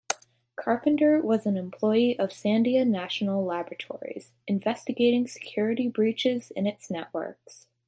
[0.55, 7.67] Carpenter was an employee of Sandia National Laboratories, investigating security breaches in its networks.